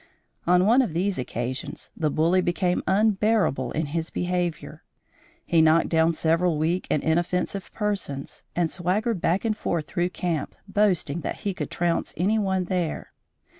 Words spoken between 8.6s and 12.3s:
swaggered back and forth through camp, boasting that he could trounce